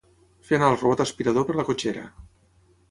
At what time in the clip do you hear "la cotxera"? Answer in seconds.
1.61-2.09